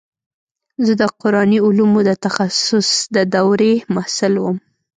زه 0.85 0.93
د 1.01 1.03
قراني 1.21 1.59
علومو 1.65 1.99
د 2.09 2.11
تخصص 2.25 2.89
د 3.15 3.17
دورې 3.33 3.73
محصل 3.95 4.33
وم. 4.43 4.57